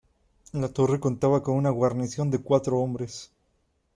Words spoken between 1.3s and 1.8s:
con una